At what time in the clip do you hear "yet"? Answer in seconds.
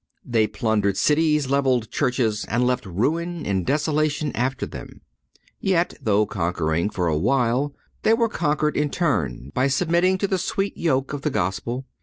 5.59-5.93